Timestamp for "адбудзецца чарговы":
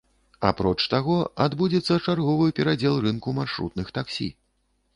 1.45-2.47